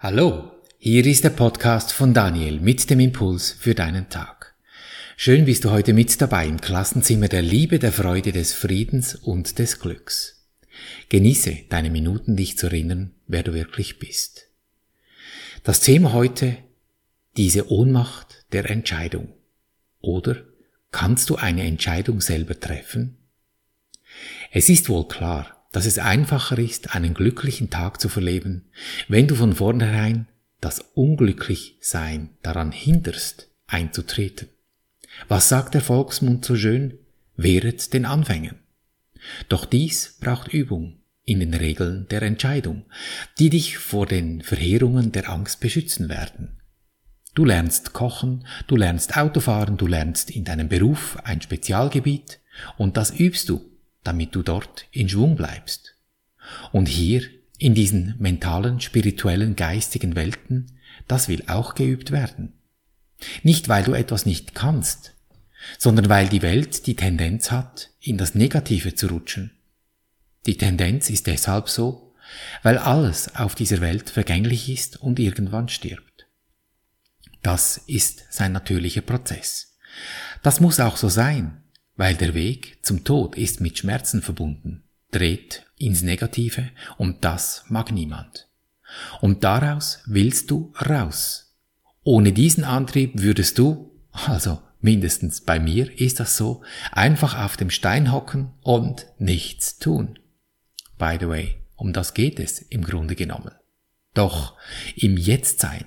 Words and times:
Hallo, 0.00 0.52
hier 0.78 1.04
ist 1.06 1.24
der 1.24 1.30
Podcast 1.30 1.92
von 1.92 2.14
Daniel 2.14 2.60
mit 2.60 2.88
dem 2.88 3.00
Impuls 3.00 3.50
für 3.50 3.74
deinen 3.74 4.08
Tag. 4.08 4.54
Schön 5.16 5.44
bist 5.44 5.64
du 5.64 5.72
heute 5.72 5.92
mit 5.92 6.20
dabei 6.20 6.46
im 6.46 6.60
Klassenzimmer 6.60 7.26
der 7.26 7.42
Liebe, 7.42 7.80
der 7.80 7.90
Freude, 7.90 8.30
des 8.30 8.52
Friedens 8.52 9.16
und 9.16 9.58
des 9.58 9.80
Glücks. 9.80 10.46
Genieße 11.08 11.64
deine 11.68 11.90
Minuten, 11.90 12.36
dich 12.36 12.56
zu 12.56 12.66
erinnern, 12.66 13.10
wer 13.26 13.42
du 13.42 13.54
wirklich 13.54 13.98
bist. 13.98 14.46
Das 15.64 15.80
Thema 15.80 16.12
heute, 16.12 16.58
diese 17.36 17.68
Ohnmacht 17.68 18.46
der 18.52 18.70
Entscheidung. 18.70 19.34
Oder 20.00 20.44
kannst 20.92 21.28
du 21.28 21.34
eine 21.34 21.64
Entscheidung 21.64 22.20
selber 22.20 22.60
treffen? 22.60 23.16
Es 24.52 24.68
ist 24.68 24.88
wohl 24.88 25.08
klar, 25.08 25.57
dass 25.72 25.86
es 25.86 25.98
einfacher 25.98 26.58
ist, 26.58 26.94
einen 26.94 27.14
glücklichen 27.14 27.70
Tag 27.70 28.00
zu 28.00 28.08
verleben, 28.08 28.70
wenn 29.08 29.26
du 29.26 29.34
von 29.34 29.54
vornherein 29.54 30.26
das 30.60 30.80
Unglücklichsein 30.94 32.30
daran 32.42 32.72
hinderst, 32.72 33.48
einzutreten. 33.66 34.48
Was 35.28 35.48
sagt 35.48 35.74
der 35.74 35.80
Volksmund 35.80 36.44
so 36.44 36.56
schön? 36.56 36.98
Wehret 37.36 37.92
den 37.92 38.04
Anfängen. 38.04 38.56
Doch 39.48 39.64
dies 39.64 40.16
braucht 40.20 40.52
Übung 40.52 40.98
in 41.24 41.40
den 41.40 41.54
Regeln 41.54 42.06
der 42.08 42.22
Entscheidung, 42.22 42.86
die 43.38 43.50
dich 43.50 43.78
vor 43.78 44.06
den 44.06 44.40
Verheerungen 44.42 45.12
der 45.12 45.28
Angst 45.28 45.60
beschützen 45.60 46.08
werden. 46.08 46.58
Du 47.34 47.44
lernst 47.44 47.92
kochen, 47.92 48.46
du 48.66 48.76
lernst 48.76 49.16
Autofahren, 49.16 49.76
du 49.76 49.86
lernst 49.86 50.30
in 50.30 50.44
deinem 50.44 50.68
Beruf 50.68 51.18
ein 51.22 51.40
Spezialgebiet 51.40 52.40
und 52.78 52.96
das 52.96 53.16
übst 53.18 53.48
du 53.48 53.67
damit 54.08 54.34
du 54.34 54.42
dort 54.42 54.86
in 54.90 55.06
Schwung 55.06 55.36
bleibst. 55.36 55.94
Und 56.72 56.88
hier, 56.88 57.22
in 57.58 57.74
diesen 57.74 58.14
mentalen, 58.18 58.80
spirituellen, 58.80 59.54
geistigen 59.54 60.16
Welten, 60.16 60.78
das 61.06 61.28
will 61.28 61.44
auch 61.46 61.74
geübt 61.74 62.10
werden. 62.10 62.54
Nicht 63.42 63.68
weil 63.68 63.84
du 63.84 63.92
etwas 63.92 64.24
nicht 64.24 64.54
kannst, 64.54 65.12
sondern 65.76 66.08
weil 66.08 66.26
die 66.26 66.40
Welt 66.40 66.86
die 66.86 66.96
Tendenz 66.96 67.50
hat, 67.50 67.90
in 68.00 68.16
das 68.16 68.34
Negative 68.34 68.94
zu 68.94 69.08
rutschen. 69.08 69.50
Die 70.46 70.56
Tendenz 70.56 71.10
ist 71.10 71.26
deshalb 71.26 71.68
so, 71.68 72.14
weil 72.62 72.78
alles 72.78 73.36
auf 73.36 73.54
dieser 73.54 73.82
Welt 73.82 74.08
vergänglich 74.08 74.70
ist 74.70 74.96
und 75.02 75.18
irgendwann 75.18 75.68
stirbt. 75.68 76.26
Das 77.42 77.76
ist 77.86 78.24
sein 78.30 78.52
natürlicher 78.52 79.02
Prozess. 79.02 79.76
Das 80.42 80.60
muss 80.60 80.80
auch 80.80 80.96
so 80.96 81.10
sein, 81.10 81.62
weil 81.98 82.14
der 82.14 82.32
Weg 82.32 82.78
zum 82.80 83.04
Tod 83.04 83.36
ist 83.36 83.60
mit 83.60 83.76
Schmerzen 83.76 84.22
verbunden, 84.22 84.84
dreht 85.10 85.66
ins 85.76 86.02
Negative 86.02 86.70
und 86.96 87.24
das 87.24 87.64
mag 87.68 87.90
niemand. 87.90 88.48
Und 89.20 89.42
daraus 89.44 90.00
willst 90.06 90.50
du 90.50 90.72
raus. 90.80 91.52
Ohne 92.04 92.32
diesen 92.32 92.64
Antrieb 92.64 93.20
würdest 93.20 93.58
du, 93.58 93.90
also 94.12 94.62
mindestens 94.80 95.40
bei 95.40 95.58
mir 95.58 96.00
ist 96.00 96.20
das 96.20 96.36
so, 96.36 96.62
einfach 96.92 97.36
auf 97.36 97.56
dem 97.56 97.68
Stein 97.68 98.12
hocken 98.12 98.52
und 98.62 99.06
nichts 99.18 99.78
tun. 99.78 100.20
By 100.98 101.16
the 101.18 101.28
way, 101.28 101.56
um 101.74 101.92
das 101.92 102.14
geht 102.14 102.38
es 102.38 102.60
im 102.60 102.84
Grunde 102.84 103.16
genommen. 103.16 103.52
Doch 104.14 104.56
im 104.94 105.16
Jetztsein 105.16 105.84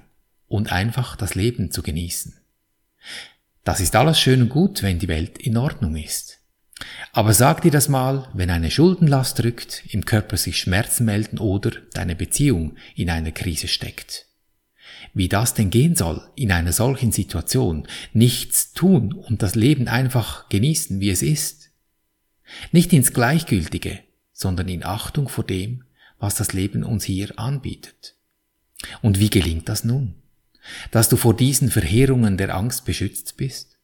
und 0.48 0.74
einfach 0.74 1.16
das 1.16 1.36
Leben 1.36 1.72
zu 1.72 1.82
genießen. 1.82 2.38
Das 3.64 3.80
ist 3.80 3.96
alles 3.96 4.20
schön 4.20 4.42
und 4.42 4.50
gut, 4.50 4.82
wenn 4.82 5.00
die 5.00 5.08
Welt 5.08 5.38
in 5.38 5.58
Ordnung 5.58 5.96
ist. 5.96 6.40
Aber 7.12 7.34
sag 7.34 7.62
dir 7.62 7.72
das 7.72 7.90
mal, 7.90 8.28
wenn 8.34 8.50
eine 8.50 8.72
Schuldenlast 8.72 9.38
drückt, 9.38 9.84
im 9.90 10.06
Körper 10.06 10.38
sich 10.38 10.58
Schmerzen 10.58 11.06
melden 11.06 11.38
oder 11.38 11.72
deine 11.94 12.16
Beziehung 12.16 12.76
in 12.96 13.10
einer 13.10 13.32
Krise 13.32 13.68
steckt. 13.68 14.26
Wie 15.14 15.30
das 15.30 15.54
denn 15.54 15.70
gehen 15.70 15.96
soll 15.96 16.28
in 16.36 16.52
einer 16.52 16.72
solchen 16.72 17.12
Situation, 17.12 17.88
nichts 18.14 18.74
tun 18.74 19.14
und 19.14 19.44
das 19.44 19.56
Leben 19.56 19.88
einfach 19.88 20.50
genießen, 20.50 21.00
wie 21.00 21.10
es 21.10 21.22
ist. 21.22 21.70
Nicht 22.72 22.94
ins 22.94 23.14
Gleichgültige, 23.14 24.00
sondern 24.32 24.68
in 24.70 24.84
Achtung 24.84 25.30
vor 25.30 25.44
dem, 25.44 25.84
was 26.18 26.36
das 26.36 26.54
Leben 26.54 26.84
uns 26.84 27.04
hier 27.04 27.38
anbietet. 27.38 28.16
Und 29.02 29.20
wie 29.20 29.30
gelingt 29.30 29.70
das 29.70 29.84
nun? 29.84 30.21
Dass 30.92 31.10
du 31.10 31.18
vor 31.18 31.36
diesen 31.36 31.70
Verheerungen 31.70 32.38
der 32.38 32.56
Angst 32.56 32.86
beschützt 32.86 33.38
bist? 33.38 33.78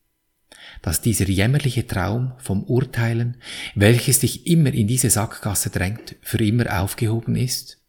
Dass 0.82 1.02
dieser 1.02 1.26
jämmerliche 1.26 1.88
Traum 1.88 2.34
vom 2.38 2.64
Urteilen, 2.64 3.38
welches 3.76 4.20
dich 4.20 4.48
immer 4.48 4.74
in 4.74 4.88
diese 4.88 5.10
Sackgasse 5.10 5.70
drängt, 5.70 6.16
für 6.22 6.44
immer 6.44 6.82
aufgehoben 6.82 7.36
ist? 7.36 7.80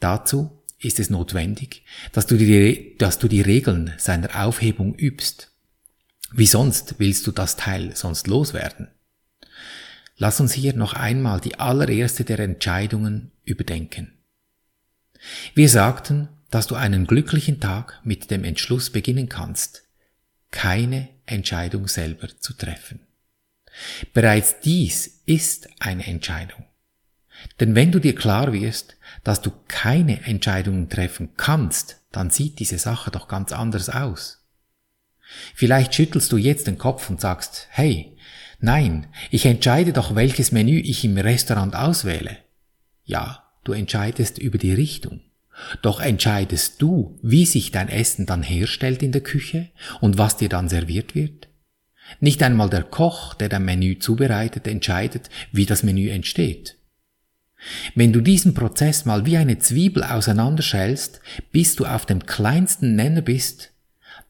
Dazu 0.00 0.62
ist 0.78 1.00
es 1.00 1.10
notwendig, 1.10 1.84
dass 2.12 2.26
du 2.26 2.36
die, 2.36 2.96
dass 2.98 3.18
du 3.18 3.28
die 3.28 3.40
Regeln 3.40 3.92
seiner 3.96 4.44
Aufhebung 4.44 4.94
übst. 4.94 5.50
Wie 6.32 6.46
sonst 6.46 6.96
willst 6.98 7.26
du 7.26 7.32
das 7.32 7.56
Teil 7.56 7.94
sonst 7.94 8.26
loswerden? 8.26 8.88
Lass 10.16 10.40
uns 10.40 10.52
hier 10.52 10.74
noch 10.74 10.94
einmal 10.94 11.40
die 11.40 11.58
allererste 11.58 12.24
der 12.24 12.38
Entscheidungen 12.38 13.32
überdenken. 13.44 14.12
Wir 15.54 15.68
sagten, 15.68 16.28
dass 16.54 16.68
du 16.68 16.76
einen 16.76 17.08
glücklichen 17.08 17.58
Tag 17.58 18.00
mit 18.04 18.30
dem 18.30 18.44
Entschluss 18.44 18.90
beginnen 18.90 19.28
kannst, 19.28 19.82
keine 20.52 21.08
Entscheidung 21.26 21.88
selber 21.88 22.28
zu 22.38 22.52
treffen. 22.52 23.00
Bereits 24.12 24.60
dies 24.60 25.22
ist 25.26 25.68
eine 25.80 26.06
Entscheidung. 26.06 26.64
Denn 27.58 27.74
wenn 27.74 27.90
du 27.90 27.98
dir 27.98 28.14
klar 28.14 28.52
wirst, 28.52 28.96
dass 29.24 29.42
du 29.42 29.50
keine 29.66 30.24
Entscheidungen 30.26 30.88
treffen 30.88 31.30
kannst, 31.36 32.00
dann 32.12 32.30
sieht 32.30 32.60
diese 32.60 32.78
Sache 32.78 33.10
doch 33.10 33.26
ganz 33.26 33.50
anders 33.50 33.90
aus. 33.90 34.46
Vielleicht 35.56 35.92
schüttelst 35.92 36.30
du 36.30 36.36
jetzt 36.36 36.68
den 36.68 36.78
Kopf 36.78 37.10
und 37.10 37.20
sagst, 37.20 37.66
hey, 37.70 38.16
nein, 38.60 39.08
ich 39.32 39.44
entscheide 39.44 39.92
doch, 39.92 40.14
welches 40.14 40.52
Menü 40.52 40.78
ich 40.78 41.04
im 41.04 41.18
Restaurant 41.18 41.74
auswähle. 41.74 42.36
Ja, 43.02 43.42
du 43.64 43.72
entscheidest 43.72 44.38
über 44.38 44.58
die 44.58 44.72
Richtung. 44.72 45.20
Doch 45.82 46.00
entscheidest 46.00 46.82
du, 46.82 47.18
wie 47.22 47.46
sich 47.46 47.70
dein 47.70 47.88
Essen 47.88 48.26
dann 48.26 48.42
herstellt 48.42 49.02
in 49.02 49.12
der 49.12 49.22
Küche 49.22 49.70
und 50.00 50.18
was 50.18 50.36
dir 50.36 50.48
dann 50.48 50.68
serviert 50.68 51.14
wird? 51.14 51.48
Nicht 52.20 52.42
einmal 52.42 52.70
der 52.70 52.82
Koch, 52.82 53.34
der 53.34 53.48
dein 53.48 53.64
Menü 53.64 53.98
zubereitet, 53.98 54.66
entscheidet, 54.66 55.30
wie 55.52 55.66
das 55.66 55.82
Menü 55.82 56.10
entsteht. 56.10 56.76
Wenn 57.94 58.12
du 58.12 58.20
diesen 58.20 58.52
Prozess 58.52 59.04
mal 59.04 59.24
wie 59.24 59.36
eine 59.36 59.58
Zwiebel 59.58 60.02
auseinanderschälst, 60.02 61.20
bis 61.50 61.76
du 61.76 61.86
auf 61.86 62.04
dem 62.04 62.26
kleinsten 62.26 62.94
Nenner 62.94 63.22
bist, 63.22 63.72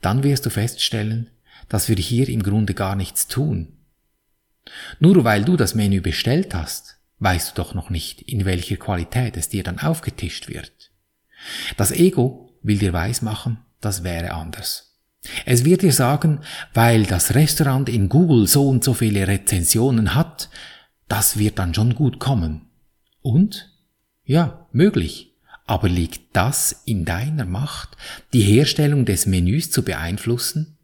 dann 0.01 0.23
wirst 0.23 0.47
du 0.47 0.51
feststellen, 0.51 1.31
dass 1.69 1.89
wir 1.89 1.97
hier 1.97 2.29
im 2.29 2.43
Grunde 2.43 2.75
gar 2.75 2.95
nichts 2.95 3.27
tun. 3.27 3.73
Nur 5.01 5.25
weil 5.25 5.45
du 5.45 5.57
das 5.57 5.75
Menü 5.75 6.01
bestellt 6.01 6.55
hast, 6.55 6.99
weißt 7.19 7.51
du 7.51 7.63
doch 7.63 7.75
noch 7.75 7.91
nicht, 7.91 8.23
in 8.23 8.45
welcher 8.45 8.77
Qualität 8.77 9.37
es 9.37 9.49
dir 9.49 9.63
dann 9.63 9.79
aufgetischt 9.79 10.49
wird. 10.49 10.94
Das 11.77 11.91
Ego 11.93 12.51
will 12.63 12.79
dir 12.79 12.93
weismachen, 12.93 13.59
das 13.81 14.05
wäre 14.05 14.33
anders. 14.33 14.95
Es 15.47 15.65
wird 15.65 15.83
dir 15.83 15.93
sagen, 15.93 16.41
weil 16.75 17.05
das 17.05 17.35
Restaurant 17.35 17.89
in 17.89 18.09
Google 18.09 18.47
so 18.47 18.69
und 18.69 18.85
so 18.85 18.95
viele 18.95 19.27
Rezensionen 19.27 20.15
hat, 20.15 20.51
das 21.09 21.39
wird 21.39 21.59
dann 21.59 21.75
schon 21.75 21.95
gut 21.95 22.19
kommen. 22.19 22.71
Und? 23.23 23.71
Ja, 24.25 24.67
möglich. 24.73 25.35
Aber 25.67 25.89
liegt 25.89 26.37
das 26.37 26.83
in 26.85 27.05
deiner 27.07 27.47
Macht, 27.47 27.97
die 28.35 28.43
Herstellung 28.43 29.07
des 29.07 29.25
Menüs 29.25 29.71
zu 29.71 29.83
beeinflussen? 29.83 30.77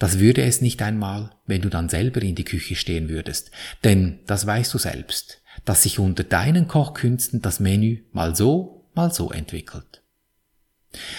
Das 0.00 0.18
würde 0.18 0.42
es 0.42 0.60
nicht 0.60 0.82
einmal, 0.82 1.30
wenn 1.46 1.62
du 1.62 1.68
dann 1.68 1.88
selber 1.88 2.22
in 2.22 2.34
die 2.34 2.44
Küche 2.44 2.74
stehen 2.74 3.08
würdest, 3.08 3.52
denn 3.84 4.18
das 4.26 4.46
weißt 4.46 4.74
du 4.74 4.78
selbst, 4.78 5.42
dass 5.64 5.84
sich 5.84 6.00
unter 6.00 6.24
deinen 6.24 6.66
Kochkünsten 6.66 7.40
das 7.40 7.60
Menü 7.60 8.02
mal 8.10 8.34
so 8.34 8.81
mal 8.94 9.12
so 9.12 9.30
entwickelt. 9.30 10.02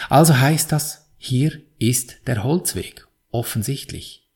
Also 0.09 0.37
heißt 0.37 0.71
das, 0.71 1.09
hier 1.17 1.61
ist 1.79 2.27
der 2.27 2.43
Holzweg, 2.43 3.07
offensichtlich. 3.31 4.27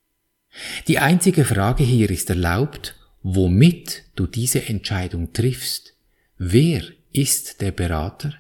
Die 0.88 1.00
einzige 1.00 1.46
Frage 1.46 1.84
hier 1.84 2.10
ist 2.10 2.30
erlaubt, 2.30 2.96
womit 3.22 4.04
du 4.16 4.26
diese 4.26 4.68
Entscheidung 4.68 5.34
triffst. 5.34 5.96
Wer 6.38 6.84
ist 7.12 7.62
der 7.62 7.72
Berater, 7.72 8.34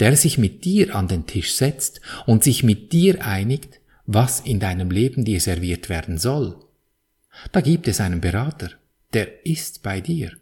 der 0.00 0.16
sich 0.16 0.38
mit 0.38 0.64
dir 0.64 0.94
an 0.94 1.08
den 1.08 1.26
Tisch 1.26 1.54
setzt 1.54 2.00
und 2.26 2.44
sich 2.44 2.62
mit 2.62 2.92
dir 2.92 3.24
einigt, 3.24 3.80
was 4.06 4.40
in 4.40 4.60
deinem 4.60 4.90
Leben 4.90 5.24
dir 5.24 5.40
serviert 5.40 5.88
werden 5.88 6.18
soll? 6.18 6.56
Da 7.52 7.60
gibt 7.60 7.88
es 7.88 8.00
einen 8.00 8.20
Berater, 8.20 8.70
der 9.12 9.46
ist 9.46 9.82
bei 9.82 10.00
dir. 10.00 10.32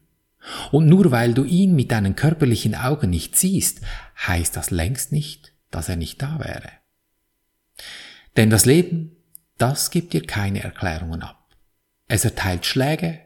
Und 0.70 0.86
nur 0.86 1.10
weil 1.10 1.34
du 1.34 1.44
ihn 1.44 1.74
mit 1.74 1.90
deinen 1.90 2.16
körperlichen 2.16 2.74
Augen 2.74 3.10
nicht 3.10 3.36
siehst, 3.36 3.80
heißt 4.26 4.56
das 4.56 4.70
längst 4.70 5.12
nicht, 5.12 5.52
dass 5.70 5.88
er 5.88 5.96
nicht 5.96 6.20
da 6.20 6.38
wäre. 6.38 6.70
Denn 8.36 8.50
das 8.50 8.66
Leben, 8.66 9.16
das 9.58 9.90
gibt 9.90 10.12
dir 10.12 10.22
keine 10.22 10.62
Erklärungen 10.62 11.22
ab. 11.22 11.56
Es 12.08 12.24
erteilt 12.24 12.66
Schläge, 12.66 13.20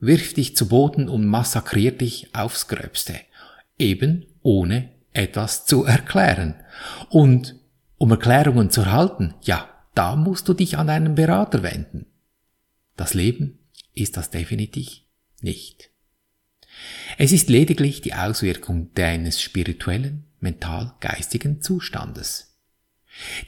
wirft 0.00 0.36
dich 0.36 0.56
zu 0.56 0.68
Boden 0.68 1.08
und 1.08 1.26
massakriert 1.26 2.00
dich 2.00 2.34
aufs 2.34 2.68
Gröbste, 2.68 3.14
eben 3.78 4.26
ohne 4.42 4.90
etwas 5.12 5.66
zu 5.66 5.84
erklären. 5.84 6.54
Und 7.10 7.56
um 7.98 8.10
Erklärungen 8.10 8.70
zu 8.70 8.80
erhalten, 8.80 9.34
ja, 9.42 9.68
da 9.94 10.16
musst 10.16 10.48
du 10.48 10.54
dich 10.54 10.78
an 10.78 10.88
einen 10.88 11.14
Berater 11.14 11.62
wenden. 11.62 12.06
Das 12.96 13.14
Leben 13.14 13.58
ist 13.94 14.16
das 14.16 14.30
definitiv 14.30 15.02
nicht. 15.40 15.91
Es 17.18 17.32
ist 17.32 17.48
lediglich 17.48 18.00
die 18.00 18.14
Auswirkung 18.14 18.92
deines 18.94 19.40
spirituellen, 19.40 20.24
mental-geistigen 20.40 21.62
Zustandes. 21.62 22.56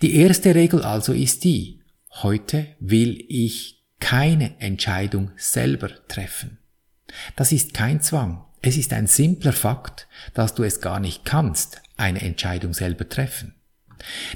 Die 0.03 0.17
erste 0.17 0.55
Regel 0.55 0.83
also 0.83 1.13
ist 1.13 1.45
die, 1.45 1.81
heute 2.23 2.67
will 2.81 3.25
ich 3.29 3.85
keine 4.01 4.61
Entscheidung 4.61 5.31
selber 5.37 5.91
treffen. 6.09 6.59
Das 7.37 7.53
ist 7.53 7.75
kein 7.75 8.01
Zwang, 8.01 8.45
es 8.61 8.77
ist 8.77 8.93
ein 8.93 9.07
simpler 9.07 9.53
Fakt, 9.53 10.09
dass 10.35 10.55
du 10.55 10.63
es 10.63 10.81
gar 10.81 11.01
nicht 11.01 11.25
kannst, 11.25 11.83
eine 11.97 12.21
Entscheidung 12.23 12.75
selber 12.75 13.09
treffen. 13.09 13.55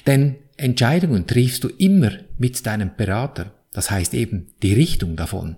Denn 0.07 0.37
Entscheidungen 0.57 1.27
triffst 1.27 1.65
du 1.65 1.69
immer 1.69 2.13
mit 2.37 2.65
deinem 2.67 2.95
Berater, 2.97 3.55
das 3.73 3.91
heißt 3.91 4.15
eben 4.15 4.49
die 4.63 4.75
Richtung 4.75 5.17
davon. 5.17 5.57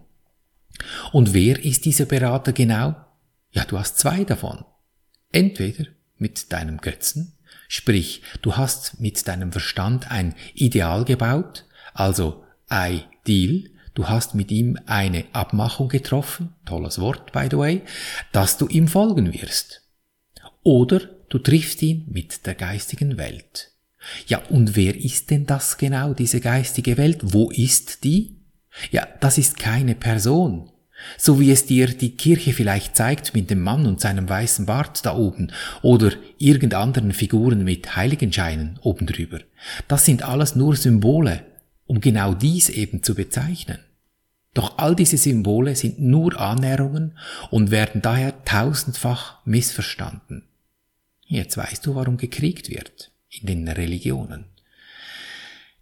Und 1.13 1.35
wer 1.35 1.63
ist 1.65 1.85
dieser 1.85 2.07
Berater 2.07 2.53
genau? 2.53 2.95
Ja, 3.53 3.65
du 3.65 3.79
hast 3.79 3.99
zwei 3.99 4.25
davon. 4.25 4.65
Entweder 5.33 5.87
mit 6.19 6.53
deinem 6.53 6.79
Götzen, 6.79 7.39
sprich, 7.69 8.23
du 8.43 8.57
hast 8.57 9.01
mit 9.01 9.27
deinem 9.27 9.53
Verstand 9.53 10.11
ein 10.11 10.35
Ideal 10.55 11.05
gebaut, 11.05 11.67
also 11.95 12.45
Ideal, 12.71 13.71
du 13.95 14.09
hast 14.09 14.35
mit 14.35 14.51
ihm 14.51 14.79
eine 14.87 15.25
Abmachung 15.33 15.89
getroffen, 15.89 16.55
tolles 16.65 17.01
Wort 17.01 17.33
by 17.33 17.49
the 17.51 17.59
way, 17.59 17.83
dass 18.33 18.59
du 18.59 18.69
ihm 18.69 18.89
folgen 18.89 19.33
wirst. 19.33 19.83
Oder 20.63 21.01
du 21.29 21.39
triffst 21.39 21.83
ihn 21.83 22.07
mit 22.09 22.47
der 22.47 22.55
geistigen 22.55 23.17
Welt. 23.17 23.73
Ja, 24.27 24.43
und 24.49 24.77
wer 24.77 24.97
ist 24.97 25.31
denn 25.31 25.47
das 25.47 25.77
genau, 25.77 26.15
diese 26.15 26.41
geistige 26.41 26.97
Welt? 26.97 27.21
Wo 27.23 27.51
ist 27.51 28.05
die? 28.05 28.37
Ja, 28.91 29.07
das 29.21 29.39
ist 29.39 29.59
keine 29.59 29.95
Person. 29.95 30.71
So 31.17 31.41
wie 31.41 31.51
es 31.51 31.67
dir 31.67 31.87
die 31.89 32.17
Kirche 32.17 32.53
vielleicht 32.53 32.97
zeigt 32.97 33.35
mit 33.35 33.51
dem 33.51 33.61
Mann 33.61 33.87
und 33.87 34.01
seinem 34.01 34.29
weißen 34.29 34.67
Bart 34.67 35.05
da 35.05 35.17
oben 35.17 35.53
oder 35.83 36.13
irgendeinen 36.39 37.13
Figuren 37.13 37.65
mit 37.65 37.97
Heiligenscheinen 37.97 38.79
oben 38.83 39.07
drüber. 39.07 39.41
Das 39.89 40.05
sind 40.05 40.23
alles 40.23 40.57
nur 40.57 40.77
Symbole, 40.77 41.43
um 41.87 42.01
genau 42.01 42.35
dies 42.35 42.69
eben 42.69 43.03
zu 43.03 43.15
bezeichnen. 43.15 43.79
Doch 44.55 44.79
all 44.79 44.97
diese 44.97 45.17
Symbole 45.17 45.77
sind 45.77 46.01
nur 46.01 46.39
Annäherungen 46.39 47.17
und 47.51 47.71
werden 47.71 48.03
daher 48.03 48.45
tausendfach 48.45 49.45
missverstanden. 49.45 50.45
Jetzt 51.27 51.57
weißt 51.57 51.87
du, 51.87 51.95
warum 51.95 52.17
gekriegt 52.17 52.69
wird 52.71 53.13
in 53.29 53.47
den 53.47 53.69
Religionen. 53.69 54.47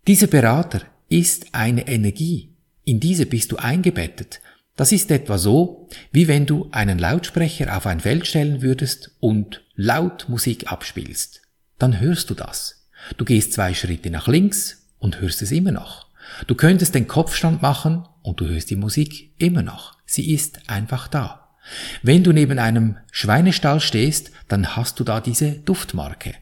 Dieser 0.06 0.26
Berater 0.26 0.82
ist 1.08 1.54
eine 1.54 1.88
Energie, 1.88 2.54
in 2.84 3.00
diese 3.00 3.26
bist 3.26 3.52
du 3.52 3.56
eingebettet. 3.56 4.40
Das 4.78 4.92
ist 4.92 5.10
etwa 5.10 5.38
so, 5.38 5.88
wie 6.12 6.28
wenn 6.28 6.46
du 6.46 6.69
einen 6.70 7.00
Lautsprecher 7.00 7.76
auf 7.76 7.84
ein 7.84 7.98
Feld 7.98 8.28
stellen 8.28 8.62
würdest 8.62 9.10
und 9.19 9.64
laut 9.75 10.26
Musik 10.28 10.70
abspielst. 10.70 11.42
Dann 11.80 11.98
hörst 11.98 12.30
du 12.30 12.34
das. 12.34 12.88
Du 13.16 13.25
gehst 13.25 13.52
zwei 13.52 13.75
Schritte 13.75 14.08
nach 14.08 14.28
links 14.28 14.86
und 15.00 15.20
hörst 15.20 15.42
es 15.42 15.50
immer 15.50 15.72
noch. 15.72 16.06
Du 16.46 16.54
könntest 16.54 16.94
den 16.94 17.08
Kopfstand 17.08 17.60
machen 17.60 18.06
und 18.22 18.38
du 18.38 18.46
hörst 18.46 18.70
die 18.70 18.76
Musik 18.76 19.34
immer 19.38 19.62
noch. 19.62 19.96
Sie 20.06 20.32
ist 20.32 20.70
einfach 20.70 21.08
da. 21.08 21.56
Wenn 22.04 22.22
du 22.22 22.32
neben 22.32 22.60
einem 22.60 22.98
Schweinestall 23.10 23.80
stehst, 23.80 24.30
dann 24.46 24.76
hast 24.76 25.00
du 25.00 25.04
da 25.04 25.20
diese 25.20 25.54
Duftmarke. 25.54 26.36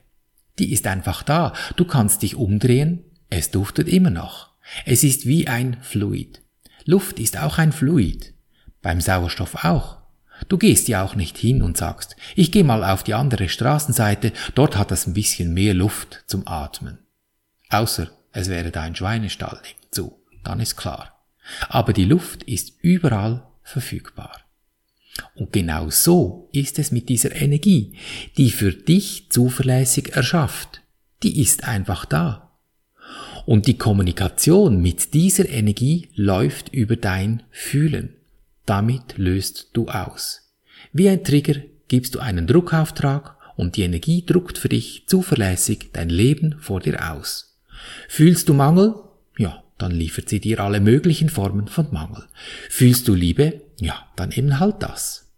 Die 0.59 0.75
ist 0.75 0.87
einfach 0.87 1.23
da. 1.23 1.55
Du 1.77 1.87
kannst 1.87 2.21
dich 2.21 2.35
umdrehen, 2.35 3.03
es 3.31 3.51
duftet 3.51 3.89
immer 3.89 4.11
noch. 4.11 4.51
Es 4.85 5.05
ist 5.05 5.25
wie 5.25 5.49
ein 5.49 5.79
Fluid. 5.81 6.43
Luft 6.89 7.19
ist 7.19 7.37
auch 7.37 7.59
ein 7.59 7.73
Fluid. 7.73 8.33
Beim 8.81 9.01
Sauerstoff 9.01 9.65
auch. 9.65 9.99
Du 10.49 10.57
gehst 10.57 10.87
ja 10.87 11.05
auch 11.05 11.17
nicht 11.17 11.37
hin 11.37 11.61
und 11.61 11.77
sagst, 11.77 12.15
ich 12.37 12.53
gehe 12.53 12.63
mal 12.63 12.85
auf 12.85 13.03
die 13.03 13.15
andere 13.15 13.49
Straßenseite, 13.49 14.33
dort 14.55 14.77
hat 14.77 14.93
es 14.93 15.07
ein 15.07 15.15
bisschen 15.15 15.53
mehr 15.53 15.75
Luft 15.75 16.23
zum 16.29 16.47
Atmen. 16.47 16.99
Außer 17.71 18.09
es 18.31 18.49
wäre 18.49 18.71
da 18.71 18.83
ein 18.83 18.95
Schweinestall 18.95 19.61
nebenzu, 19.67 20.23
dann 20.45 20.61
ist 20.61 20.77
klar. 20.77 21.27
Aber 21.69 21.93
die 21.93 22.05
Luft 22.05 22.45
ist 22.45 22.75
überall 22.83 23.49
verfügbar. 23.65 24.43
Und 25.35 25.53
genau 25.53 25.91
so 25.91 26.49
ist 26.53 26.79
es 26.79 26.93
mit 26.93 27.09
dieser 27.09 27.35
Energie, 27.35 27.97
die 28.37 28.51
für 28.51 28.73
dich 28.73 29.31
zuverlässig 29.31 30.15
erschafft. 30.15 30.83
Die 31.25 31.41
ist 31.41 31.65
einfach 31.65 32.05
da. 32.05 32.46
Und 33.47 33.69
die 33.69 33.79
Kommunikation 33.79 34.83
mit 34.83 35.15
dieser 35.15 35.49
Energie 35.49 36.09
läuft 36.17 36.75
über 36.75 36.97
dein 36.97 37.45
Fühlen. 37.51 38.17
Damit 38.67 39.17
löst 39.17 39.71
du 39.73 39.89
aus. 39.89 40.53
Wie 40.93 41.09
ein 41.09 41.23
Trigger 41.23 41.55
gibst 41.87 42.17
du 42.17 42.19
einen 42.19 42.49
Druckauftrag 42.49 43.37
und 43.57 43.77
die 43.77 43.83
Energie 43.83 44.27
druckt 44.27 44.59
für 44.59 44.69
dich 44.69 45.05
zuverlässig 45.07 45.91
dein 45.93 46.09
Leben 46.09 46.57
vor 46.59 46.81
dir 46.81 47.13
aus. 47.13 47.57
Fühlst 48.09 48.49
du 48.49 48.55
Mangel? 48.55 48.95
Ja, 49.39 49.63
dann 49.79 49.93
liefert 49.93 50.29
sie 50.29 50.41
dir 50.41 50.59
alle 50.61 50.81
möglichen 50.81 51.29
Formen 51.29 51.69
von 51.69 51.87
Mangel. 51.93 52.25
Fühlst 52.69 53.07
du 53.07 53.15
Liebe? 53.15 53.61
Ja, 53.81 54.09
dann 54.17 54.33
eben 54.33 54.59
halt 54.59 54.77
das. 54.81 55.31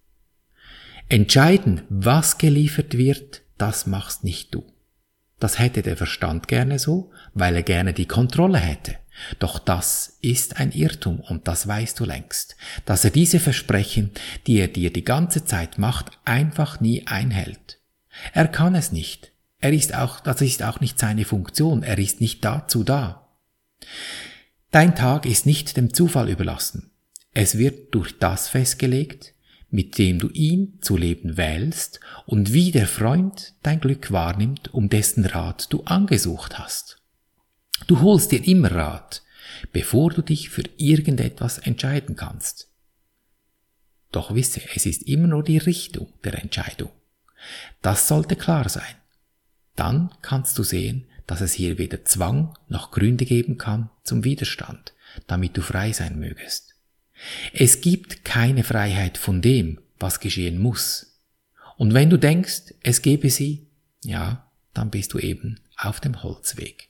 Entscheiden, 1.11 1.83
was 1.91 2.39
geliefert 2.39 2.97
wird, 2.97 3.43
das 3.59 3.87
machst 3.87 4.25
nicht 4.25 4.55
du. 4.55 4.65
Das 5.39 5.59
hätte 5.59 5.83
der 5.83 5.97
Verstand 5.97 6.49
gerne 6.49 6.79
so, 6.79 7.11
weil 7.35 7.55
er 7.55 7.63
gerne 7.63 7.93
die 7.93 8.07
Kontrolle 8.07 8.59
hätte. 8.59 8.97
Doch 9.39 9.59
das 9.59 10.19
ist 10.21 10.59
ein 10.59 10.73
Irrtum 10.73 11.21
und 11.21 11.49
das 11.49 11.67
weißt 11.67 11.99
du 11.99 12.05
längst, 12.05 12.57
dass 12.85 13.05
er 13.05 13.11
diese 13.11 13.41
Versprechen, 13.41 14.13
die 14.47 14.59
er 14.59 14.69
dir 14.69 14.93
die 14.93 15.05
ganze 15.05 15.45
Zeit 15.45 15.79
macht, 15.79 16.19
einfach 16.25 16.81
nie 16.81 17.07
einhält. 17.07 17.81
Er 18.33 18.49
kann 18.49 18.75
es 18.75 18.93
nicht. 18.93 19.33
Er 19.61 19.73
ist 19.73 19.95
auch, 19.95 20.21
das 20.21 20.41
ist 20.41 20.63
auch 20.63 20.81
nicht 20.81 20.99
seine 20.99 21.25
Funktion. 21.25 21.83
Er 21.83 21.99
ist 21.99 22.21
nicht 22.21 22.45
dazu 22.45 22.85
da. 22.85 23.29
Dein 24.71 24.95
Tag 24.95 25.27
ist 25.27 25.47
nicht 25.47 25.77
dem 25.77 25.93
Zufall 25.93 26.29
überlassen. 26.29 26.91
Es 27.35 27.59
wird 27.59 27.95
durch 27.95 28.19
das 28.19 28.49
festgelegt, 28.49 29.35
mit 29.71 29.99
dem 29.99 30.19
du 30.19 30.29
ihn 30.31 30.79
zu 30.81 30.97
leben 30.97 31.37
wählst 31.37 32.01
und 32.27 32.53
wie 32.53 32.73
der 32.73 32.87
Freund 32.87 33.55
dein 33.63 33.81
Glück 33.81 34.13
wahrnimmt, 34.13 34.73
um 34.73 34.89
dessen 34.89 35.25
Rat 35.25 35.73
du 35.73 35.83
angesucht 35.85 36.59
hast. 36.59 37.03
Du 37.87 38.01
holst 38.01 38.33
dir 38.33 38.47
immer 38.47 38.73
Rat, 38.73 39.23
bevor 39.73 40.11
du 40.11 40.23
dich 40.23 40.51
für 40.51 40.65
irgendetwas 40.77 41.59
entscheiden 41.59 42.17
kannst. 42.17 42.69
Doch 44.11 44.35
wisse, 44.35 44.63
es 44.75 44.87
ist 44.87 45.03
immer 45.03 45.29
nur 45.29 45.45
die 45.45 45.59
Richtung 45.59 46.13
der 46.25 46.43
Entscheidung. 46.43 46.91
Das 47.83 48.09
sollte 48.09 48.37
klar 48.37 48.69
sein. 48.69 48.95
Dann 49.77 50.11
kannst 50.23 50.59
du 50.59 50.63
sehen, 50.63 51.07
dass 51.27 51.41
es 51.41 51.53
hier 51.53 51.79
weder 51.79 52.05
Zwang 52.05 52.55
noch 52.69 52.91
Gründe 52.91 53.27
geben 53.27 53.59
kann 53.59 53.91
zum 54.03 54.25
Widerstand, 54.25 54.95
damit 55.27 55.57
du 55.57 55.61
frei 55.61 55.93
sein 55.93 56.19
mögest. 56.19 56.68
Es 57.53 57.81
gibt 57.81 58.25
keine 58.25 58.65
Freiheit 58.65 59.19
von 59.19 59.43
dem, 59.43 59.81
was 59.99 60.21
geschehen 60.21 60.59
muss. 60.59 61.21
Und 61.77 61.95
wenn 61.95 62.11
du 62.11 62.17
denkst, 62.17 62.75
es 62.83 63.03
gebe 63.03 63.31
sie, 63.31 63.67
ja, 64.03 64.51
dann 64.75 64.91
bist 64.91 65.13
du 65.13 65.19
eben 65.19 65.61
auf 65.77 66.01
dem 66.01 66.23
Holzweg. 66.23 66.89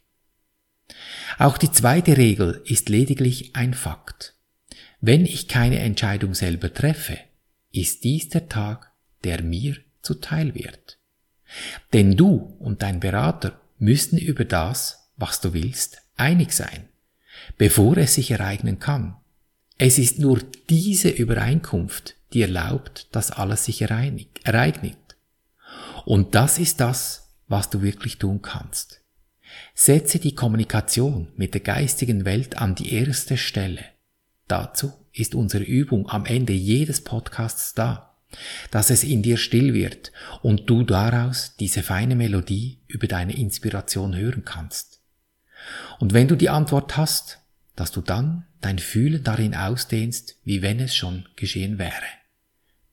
Auch 1.39 1.59
die 1.59 1.71
zweite 1.71 2.17
Regel 2.17 2.63
ist 2.65 2.89
lediglich 2.89 3.55
ein 3.55 3.75
Fakt. 3.75 4.35
Wenn 5.01 5.25
ich 5.25 5.49
keine 5.49 5.79
Entscheidung 5.79 6.35
selber 6.35 6.73
treffe, 6.73 7.19
ist 7.71 8.05
dies 8.05 8.29
der 8.29 8.49
Tag, 8.49 8.93
der 9.25 9.43
mir 9.43 9.77
zuteil 10.03 10.55
wird. 10.55 10.99
Denn 11.93 12.17
du 12.17 12.57
und 12.59 12.83
dein 12.83 13.01
Berater 13.01 13.61
müssen 13.79 14.19
über 14.19 14.45
das, 14.45 15.11
was 15.17 15.41
du 15.41 15.53
willst, 15.53 16.03
einig 16.17 16.53
sein, 16.53 16.89
bevor 17.57 17.97
es 17.97 18.15
sich 18.15 18.31
ereignen 18.31 18.79
kann. 18.79 19.17
Es 19.81 19.97
ist 19.99 20.19
nur 20.19 20.41
diese 20.69 21.09
Übereinkunft, 21.09 22.17
die 22.33 22.43
erlaubt, 22.43 23.07
dass 23.13 23.31
alles 23.31 23.65
sich 23.65 23.81
ereignet. 23.81 24.99
Und 26.05 26.35
das 26.35 26.59
ist 26.59 26.81
das, 26.81 27.29
was 27.47 27.71
du 27.71 27.81
wirklich 27.81 28.19
tun 28.19 28.43
kannst. 28.43 29.03
Setze 29.75 30.19
die 30.19 30.35
Kommunikation 30.35 31.29
mit 31.37 31.55
der 31.55 31.61
geistigen 31.61 32.25
Welt 32.25 32.59
an 32.59 32.75
die 32.75 32.93
erste 32.93 33.37
Stelle. 33.37 33.85
Dazu 34.49 34.93
ist 35.13 35.37
unsere 35.37 35.65
Übung 35.65 36.09
am 36.09 36.27
Ende 36.27 36.53
jedes 36.53 37.03
Podcasts 37.05 37.73
da, 37.73 38.17
dass 38.73 38.91
es 38.91 39.05
in 39.05 39.23
dir 39.23 39.37
still 39.37 39.75
wird 39.75 40.11
und 40.43 40.69
du 40.69 40.83
daraus 40.83 41.55
diese 41.57 41.85
feine 41.85 42.17
Melodie 42.17 42.81
über 42.89 43.07
deine 43.07 43.37
Inspiration 43.37 44.17
hören 44.17 44.45
kannst. 44.45 45.01
Und 46.01 46.15
wenn 46.15 46.27
du 46.27 46.35
die 46.35 46.51
Antwort 46.51 46.97
hast, 46.97 47.39
dass 47.77 47.93
du 47.93 48.01
dann 48.01 48.45
dein 48.61 48.79
Fühlen 48.79 49.23
darin 49.23 49.55
ausdehnst, 49.55 50.37
wie 50.45 50.62
wenn 50.62 50.81
es 50.81 50.95
schon 50.95 51.29
geschehen 51.37 51.79
wäre. 51.79 51.93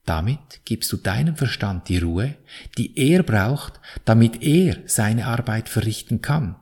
Damit 0.06 0.62
gibst 0.66 0.92
du 0.92 0.98
deinem 0.98 1.36
Verstand 1.36 1.90
die 1.90 1.98
Ruhe, 1.98 2.36
die 2.78 2.98
er 2.98 3.24
braucht, 3.24 3.80
damit 4.06 4.44
er 4.44 4.78
seine 4.86 5.26
Arbeit 5.26 5.68
verrichten 5.68 6.22
kann. 6.22 6.56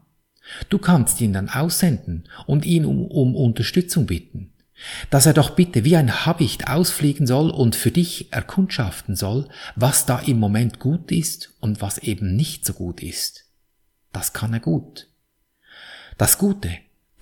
Du 0.70 0.78
kannst 0.78 1.20
ihn 1.22 1.34
dann 1.34 1.50
aussenden 1.50 2.30
und 2.46 2.66
ihn 2.66 2.86
um, 2.86 3.06
um 3.06 3.36
Unterstützung 3.36 4.06
bitten 4.06 4.54
dass 5.10 5.26
er 5.26 5.34
doch 5.34 5.52
bitte 5.52 5.84
wie 5.84 5.96
ein 5.96 6.26
Habicht 6.26 6.68
ausfliegen 6.68 7.28
soll 7.28 7.50
und 7.50 7.76
für 7.76 7.92
dich 7.92 8.32
erkundschaften 8.32 9.16
soll, 9.16 9.48
was 9.76 10.06
da 10.06 10.20
im 10.20 10.40
Moment 10.40 10.80
gut 10.80 11.12
ist 11.12 11.54
und 11.60 11.82
was 11.82 12.00
eben 12.00 12.36
nicht 12.36 12.66
so 12.66 12.74
gut 12.74 13.02
ist. 13.02 13.46
Das 14.12 14.34
kann 14.34 14.54
er 14.54 14.60
gut. 14.60 15.08
Das 16.18 16.38
Gute, 16.38 16.72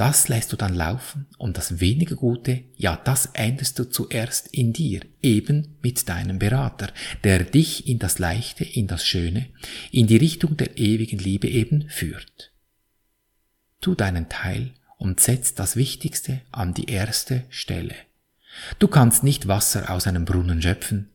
das 0.01 0.29
lässt 0.29 0.51
du 0.51 0.57
dann 0.57 0.73
laufen 0.73 1.27
und 1.37 1.59
das 1.59 1.79
weniger 1.79 2.15
Gute, 2.15 2.63
ja, 2.75 2.95
das 2.95 3.27
änderst 3.33 3.77
du 3.77 3.83
zuerst 3.83 4.47
in 4.47 4.73
dir, 4.73 5.01
eben 5.21 5.77
mit 5.83 6.09
deinem 6.09 6.39
Berater, 6.39 6.91
der 7.23 7.43
dich 7.43 7.87
in 7.87 7.99
das 7.99 8.17
Leichte, 8.17 8.63
in 8.63 8.87
das 8.87 9.05
Schöne, 9.05 9.49
in 9.91 10.07
die 10.07 10.17
Richtung 10.17 10.57
der 10.57 10.79
ewigen 10.79 11.19
Liebe 11.19 11.47
eben 11.47 11.87
führt. 11.87 12.51
Tu 13.79 13.93
deinen 13.93 14.27
Teil 14.27 14.71
und 14.97 15.19
setzt 15.19 15.59
das 15.59 15.75
Wichtigste 15.75 16.41
an 16.51 16.73
die 16.73 16.89
erste 16.89 17.43
Stelle. 17.49 17.93
Du 18.79 18.87
kannst 18.87 19.23
nicht 19.23 19.47
Wasser 19.47 19.91
aus 19.91 20.07
einem 20.07 20.25
Brunnen 20.25 20.63
schöpfen, 20.63 21.11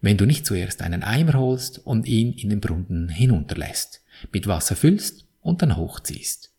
wenn 0.00 0.16
du 0.16 0.26
nicht 0.26 0.46
zuerst 0.46 0.80
einen 0.82 1.02
Eimer 1.02 1.34
holst 1.34 1.80
und 1.84 2.06
ihn 2.06 2.34
in 2.34 2.50
den 2.50 2.60
Brunnen 2.60 3.08
hinunterlässt, 3.08 4.04
mit 4.32 4.46
Wasser 4.46 4.76
füllst 4.76 5.26
und 5.40 5.60
dann 5.60 5.76
hochziehst. 5.76 6.52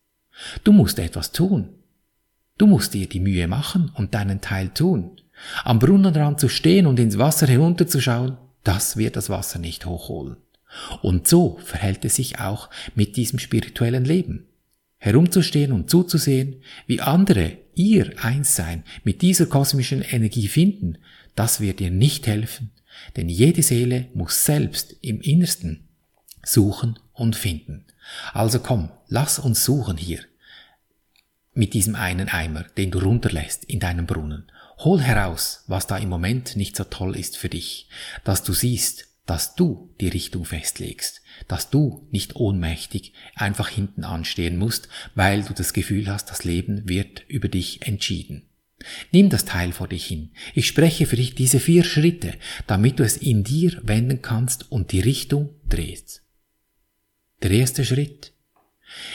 Du 0.64 0.72
musst 0.72 0.98
etwas 0.98 1.32
tun. 1.32 1.70
Du 2.58 2.66
musst 2.66 2.94
dir 2.94 3.08
die 3.08 3.20
Mühe 3.20 3.48
machen 3.48 3.90
und 3.94 4.14
deinen 4.14 4.40
Teil 4.40 4.68
tun. 4.68 5.12
Am 5.64 5.78
Brunnenrand 5.78 6.38
zu 6.40 6.48
stehen 6.48 6.86
und 6.86 7.00
ins 7.00 7.18
Wasser 7.18 7.46
herunterzuschauen, 7.46 8.36
das 8.64 8.96
wird 8.96 9.16
das 9.16 9.30
Wasser 9.30 9.58
nicht 9.58 9.86
hochholen. 9.86 10.36
Und 11.02 11.26
so 11.26 11.58
verhält 11.64 12.04
es 12.04 12.16
sich 12.16 12.38
auch 12.38 12.68
mit 12.94 13.16
diesem 13.16 13.38
spirituellen 13.38 14.04
Leben 14.04 14.46
herumzustehen 14.98 15.72
und 15.72 15.88
zuzusehen, 15.88 16.56
wie 16.86 17.00
andere 17.00 17.56
ihr 17.74 18.12
Einssein 18.22 18.84
mit 19.02 19.22
dieser 19.22 19.46
kosmischen 19.46 20.02
Energie 20.02 20.46
finden, 20.46 20.98
das 21.34 21.60
wird 21.60 21.80
dir 21.80 21.90
nicht 21.90 22.26
helfen, 22.26 22.70
denn 23.16 23.30
jede 23.30 23.62
Seele 23.62 24.08
muss 24.12 24.44
selbst 24.44 24.94
im 25.00 25.22
Innersten 25.22 25.88
suchen 26.44 26.98
und 27.14 27.34
finden. 27.34 27.86
Also 28.34 28.60
komm, 28.60 28.90
lass 29.08 29.38
uns 29.38 29.64
suchen 29.64 29.96
hier 29.96 30.20
mit 31.52 31.74
diesem 31.74 31.94
einen 31.94 32.28
Eimer, 32.28 32.64
den 32.76 32.90
du 32.90 33.00
runterlässt 33.00 33.64
in 33.64 33.80
deinem 33.80 34.06
Brunnen. 34.06 34.50
Hol 34.78 35.00
heraus, 35.00 35.64
was 35.66 35.86
da 35.86 35.98
im 35.98 36.08
Moment 36.08 36.56
nicht 36.56 36.76
so 36.76 36.84
toll 36.84 37.16
ist 37.16 37.36
für 37.36 37.48
dich, 37.48 37.88
dass 38.24 38.42
du 38.42 38.52
siehst, 38.52 39.08
dass 39.26 39.54
du 39.54 39.94
die 40.00 40.08
Richtung 40.08 40.44
festlegst, 40.44 41.22
dass 41.46 41.70
du 41.70 42.08
nicht 42.10 42.36
ohnmächtig 42.36 43.12
einfach 43.34 43.68
hinten 43.68 44.04
anstehen 44.04 44.56
musst, 44.56 44.88
weil 45.14 45.42
du 45.42 45.52
das 45.54 45.72
Gefühl 45.72 46.08
hast, 46.08 46.30
das 46.30 46.44
Leben 46.44 46.88
wird 46.88 47.24
über 47.28 47.48
dich 47.48 47.86
entschieden. 47.86 48.48
Nimm 49.12 49.28
das 49.28 49.44
Teil 49.44 49.72
vor 49.72 49.88
dich 49.88 50.06
hin. 50.06 50.32
Ich 50.54 50.66
spreche 50.66 51.06
für 51.06 51.16
dich 51.16 51.34
diese 51.34 51.60
vier 51.60 51.84
Schritte, 51.84 52.34
damit 52.66 52.98
du 52.98 53.04
es 53.04 53.16
in 53.16 53.44
dir 53.44 53.78
wenden 53.84 54.22
kannst 54.22 54.72
und 54.72 54.92
die 54.92 55.00
Richtung 55.00 55.50
drehst. 55.68 56.22
Der 57.42 57.50
erste 57.50 57.84
Schritt. 57.84 58.32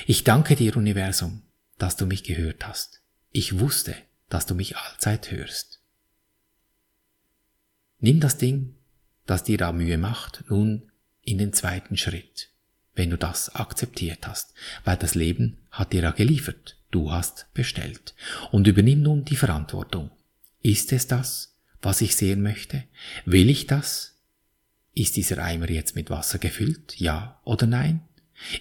Ich 0.05 0.23
danke 0.23 0.55
dir, 0.55 0.77
Universum, 0.77 1.41
dass 1.77 1.95
du 1.97 2.05
mich 2.05 2.23
gehört 2.23 2.67
hast. 2.67 3.01
Ich 3.31 3.59
wusste, 3.59 3.95
dass 4.29 4.45
du 4.45 4.55
mich 4.55 4.77
allzeit 4.77 5.31
hörst. 5.31 5.81
Nimm 7.99 8.19
das 8.19 8.37
Ding, 8.37 8.75
das 9.25 9.43
dir 9.43 9.57
da 9.57 9.71
Mühe 9.71 9.97
macht, 9.97 10.43
nun 10.49 10.91
in 11.23 11.37
den 11.37 11.53
zweiten 11.53 11.97
Schritt, 11.97 12.49
wenn 12.93 13.09
du 13.09 13.17
das 13.17 13.55
akzeptiert 13.55 14.27
hast, 14.27 14.53
weil 14.83 14.97
das 14.97 15.15
Leben 15.15 15.57
hat 15.71 15.93
dir 15.93 16.03
ja 16.03 16.11
geliefert, 16.11 16.77
du 16.91 17.11
hast 17.11 17.47
bestellt 17.53 18.13
und 18.51 18.67
übernimm 18.67 19.01
nun 19.01 19.25
die 19.25 19.35
Verantwortung. 19.35 20.11
Ist 20.61 20.93
es 20.93 21.07
das, 21.07 21.57
was 21.81 22.01
ich 22.01 22.15
sehen 22.15 22.41
möchte? 22.41 22.83
Will 23.25 23.49
ich 23.49 23.67
das? 23.67 24.15
Ist 24.93 25.17
dieser 25.17 25.43
Eimer 25.43 25.69
jetzt 25.69 25.95
mit 25.95 26.09
Wasser 26.09 26.39
gefüllt? 26.39 26.99
Ja 26.99 27.41
oder 27.43 27.67
nein? 27.67 28.01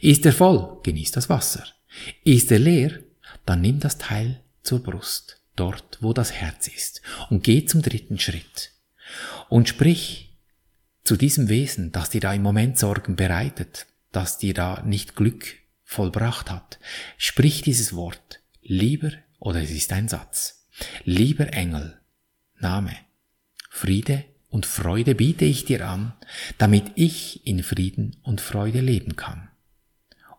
Ist 0.01 0.27
er 0.27 0.33
voll? 0.33 0.81
Genieß 0.83 1.13
das 1.13 1.29
Wasser. 1.29 1.65
Ist 2.25 2.51
er 2.51 2.59
leer? 2.59 3.01
Dann 3.47 3.61
nimm 3.61 3.81
das 3.81 3.99
Teil 3.99 4.41
zur 4.63 4.83
Brust, 4.83 5.41
dort 5.57 5.99
wo 6.01 6.13
das 6.13 6.33
Herz 6.33 6.69
ist, 6.69 7.03
und 7.31 7.45
geh 7.45 7.65
zum 7.65 7.83
dritten 7.83 8.19
Schritt. 8.19 8.73
Und 9.49 9.69
sprich 9.69 10.37
zu 11.05 11.17
diesem 11.17 11.49
Wesen, 11.49 11.93
das 11.93 12.11
dir 12.11 12.21
da 12.21 12.33
im 12.33 12.43
Moment 12.43 12.79
Sorgen 12.79 13.17
bereitet, 13.17 13.87
das 14.13 14.39
dir 14.39 14.55
da 14.55 14.83
nicht 14.83 15.17
Glück 15.17 15.57
vollbracht 15.83 16.51
hat, 16.51 16.79
sprich 17.19 17.63
dieses 17.63 17.95
Wort, 17.95 18.41
lieber, 18.63 19.13
oder 19.39 19.63
es 19.63 19.71
ist 19.71 19.93
ein 19.93 20.09
Satz, 20.09 20.67
lieber 21.05 21.53
Engel, 21.53 22.01
Name, 22.59 22.97
Friede 23.69 24.25
und 24.49 24.67
Freude 24.67 25.15
biete 25.15 25.45
ich 25.45 25.65
dir 25.65 25.87
an, 25.87 26.15
damit 26.57 26.93
ich 26.95 27.47
in 27.47 27.63
Frieden 27.63 28.17
und 28.23 28.41
Freude 28.41 28.81
leben 28.81 29.17
kann. 29.17 29.51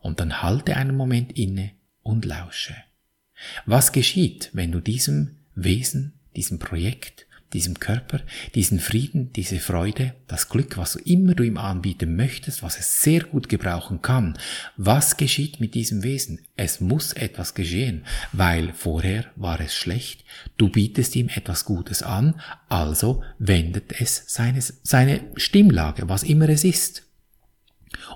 Und 0.05 0.19
dann 0.19 0.43
halte 0.43 0.77
einen 0.77 0.95
Moment 0.95 1.35
inne 1.35 1.71
und 2.03 2.25
lausche. 2.25 2.75
Was 3.65 3.91
geschieht, 3.91 4.51
wenn 4.53 4.71
du 4.71 4.79
diesem 4.79 5.37
Wesen, 5.55 6.13
diesem 6.35 6.59
Projekt 6.59 7.25
diesem 7.53 7.79
Körper, 7.79 8.19
diesen 8.53 8.79
Frieden, 8.79 9.31
diese 9.31 9.59
Freude, 9.59 10.13
das 10.27 10.49
Glück, 10.49 10.77
was 10.77 10.95
immer 10.95 11.33
du 11.35 11.43
ihm 11.43 11.57
anbieten 11.57 12.15
möchtest, 12.15 12.61
was 12.61 12.77
es 12.77 13.01
sehr 13.01 13.21
gut 13.21 13.47
gebrauchen 13.47 14.01
kann. 14.01 14.37
Was 14.75 15.15
geschieht 15.15 15.61
mit 15.61 15.73
diesem 15.73 16.03
Wesen? 16.03 16.41
Es 16.57 16.81
muss 16.81 17.13
etwas 17.13 17.53
geschehen, 17.53 18.05
weil 18.33 18.73
vorher 18.73 19.25
war 19.37 19.59
es 19.61 19.73
schlecht, 19.73 20.25
du 20.57 20.69
bietest 20.69 21.15
ihm 21.15 21.29
etwas 21.29 21.63
Gutes 21.63 22.03
an, 22.03 22.41
also 22.67 23.23
wendet 23.39 24.01
es 24.01 24.25
seine, 24.27 24.61
seine 24.61 25.21
Stimmlage, 25.37 26.09
was 26.09 26.23
immer 26.23 26.49
es 26.49 26.65
ist. 26.65 27.05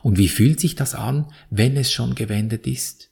Und 0.03 0.17
wie 0.17 0.29
fühlt 0.29 0.59
sich 0.59 0.75
das 0.75 0.95
an, 0.95 1.31
wenn 1.49 1.77
es 1.77 1.91
schon 1.91 2.15
gewendet 2.15 2.67
ist? 2.67 3.09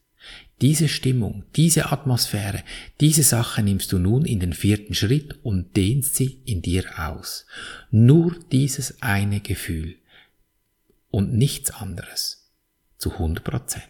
Diese 0.62 0.88
Stimmung, 0.88 1.43
diese 1.55 1.91
Atmosphäre, 1.91 2.63
diese 3.00 3.22
Sache 3.22 3.62
nimmst 3.62 3.91
du 3.91 4.00
nun 4.00 4.25
in 4.25 4.39
den 4.39 4.53
vierten 4.53 4.96
Schritt 4.96 5.36
und 5.43 5.77
dehnst 5.77 6.15
sie 6.15 6.41
in 6.46 6.63
dir 6.63 6.84
aus. 6.98 7.46
Nur 7.91 8.36
dieses 8.51 9.01
eine 9.03 9.39
Gefühl 9.39 9.98
und 11.12 11.34
nichts 11.34 11.69
anderes 11.69 12.50
zu 12.98 13.13
100 13.13 13.43
Prozent. 13.43 13.84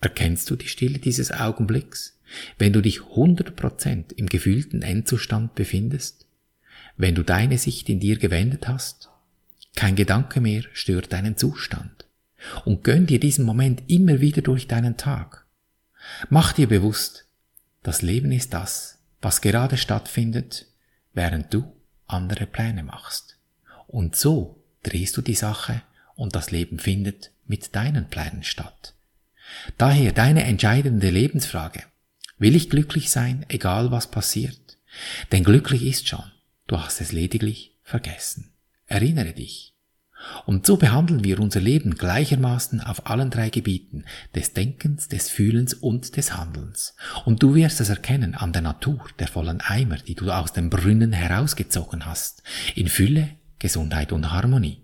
Erkennst 0.00 0.48
du 0.48 0.54
die 0.54 0.68
Stille 0.68 1.00
dieses 1.00 1.32
Augenblicks, 1.32 2.20
wenn 2.56 2.72
du 2.72 2.80
dich 2.80 3.02
100 3.02 3.56
Prozent 3.56 4.12
im 4.12 4.26
gefühlten 4.26 4.82
Endzustand 4.82 5.56
befindest? 5.56 6.26
Wenn 6.96 7.16
du 7.16 7.24
deine 7.24 7.58
Sicht 7.58 7.88
in 7.88 7.98
dir 7.98 8.16
gewendet 8.16 8.68
hast? 8.68 9.10
Kein 9.78 9.94
Gedanke 9.94 10.40
mehr 10.40 10.64
stört 10.72 11.12
deinen 11.12 11.36
Zustand. 11.36 12.06
Und 12.64 12.82
gönn 12.82 13.06
dir 13.06 13.20
diesen 13.20 13.44
Moment 13.44 13.84
immer 13.86 14.20
wieder 14.20 14.42
durch 14.42 14.66
deinen 14.66 14.96
Tag. 14.96 15.46
Mach 16.30 16.52
dir 16.52 16.66
bewusst, 16.66 17.28
das 17.84 18.02
Leben 18.02 18.32
ist 18.32 18.52
das, 18.52 18.98
was 19.22 19.40
gerade 19.40 19.76
stattfindet, 19.76 20.66
während 21.12 21.54
du 21.54 21.76
andere 22.08 22.46
Pläne 22.46 22.82
machst. 22.82 23.38
Und 23.86 24.16
so 24.16 24.64
drehst 24.82 25.16
du 25.16 25.22
die 25.22 25.36
Sache 25.36 25.82
und 26.16 26.34
das 26.34 26.50
Leben 26.50 26.80
findet 26.80 27.30
mit 27.46 27.76
deinen 27.76 28.10
Plänen 28.10 28.42
statt. 28.42 28.94
Daher 29.76 30.10
deine 30.10 30.42
entscheidende 30.42 31.10
Lebensfrage. 31.10 31.84
Will 32.36 32.56
ich 32.56 32.68
glücklich 32.68 33.12
sein, 33.12 33.46
egal 33.48 33.92
was 33.92 34.10
passiert? 34.10 34.76
Denn 35.30 35.44
glücklich 35.44 35.84
ist 35.84 36.08
schon, 36.08 36.32
du 36.66 36.80
hast 36.80 37.00
es 37.00 37.12
lediglich 37.12 37.76
vergessen. 37.84 38.50
Erinnere 38.88 39.32
dich. 39.32 39.74
Und 40.46 40.66
so 40.66 40.76
behandeln 40.76 41.22
wir 41.22 41.38
unser 41.38 41.60
Leben 41.60 41.94
gleichermaßen 41.94 42.80
auf 42.80 43.06
allen 43.06 43.30
drei 43.30 43.50
Gebieten 43.50 44.04
des 44.34 44.52
Denkens, 44.52 45.06
des 45.08 45.30
Fühlens 45.30 45.74
und 45.74 46.16
des 46.16 46.36
Handelns. 46.36 46.96
Und 47.24 47.42
du 47.42 47.54
wirst 47.54 47.80
es 47.80 47.88
erkennen 47.88 48.34
an 48.34 48.52
der 48.52 48.62
Natur 48.62 49.06
der 49.20 49.28
vollen 49.28 49.60
Eimer, 49.60 49.98
die 49.98 50.16
du 50.16 50.32
aus 50.32 50.52
dem 50.52 50.70
Brunnen 50.70 51.12
herausgezogen 51.12 52.04
hast, 52.04 52.42
in 52.74 52.88
Fülle, 52.88 53.28
Gesundheit 53.60 54.10
und 54.10 54.32
Harmonie. 54.32 54.82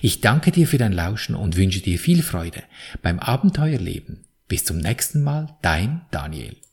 Ich 0.00 0.20
danke 0.20 0.50
dir 0.50 0.66
für 0.66 0.78
dein 0.78 0.92
Lauschen 0.92 1.34
und 1.34 1.56
wünsche 1.56 1.80
dir 1.80 1.98
viel 1.98 2.22
Freude 2.22 2.62
beim 3.02 3.18
Abenteuerleben. 3.20 4.24
Bis 4.48 4.64
zum 4.64 4.78
nächsten 4.78 5.22
Mal, 5.22 5.56
dein 5.62 6.02
Daniel. 6.10 6.56